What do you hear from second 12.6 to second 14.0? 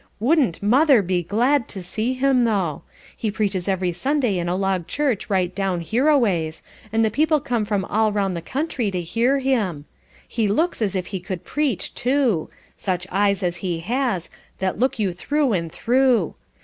Such eyes as he